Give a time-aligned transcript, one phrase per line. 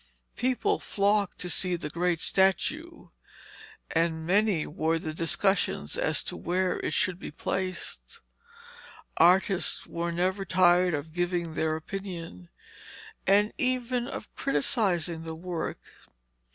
[0.35, 3.09] People flocked to see the great statue,
[3.91, 8.19] and many were the discussions as to where it should be placed.
[9.17, 12.49] Artists were never tired of giving their opinion,
[13.27, 15.77] and even of criticising the work.